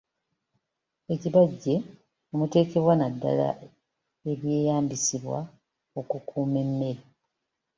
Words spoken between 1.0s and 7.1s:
Ekibajje omuterekwa naddala ebyeyambisibwa okukuuma emmere.